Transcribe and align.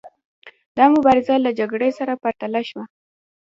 دا 0.77 0.85
مبارزه 0.95 1.35
له 1.45 1.51
جګړې 1.59 1.89
سره 1.99 2.13
پرتله 2.23 2.61
شوه. 2.69 2.83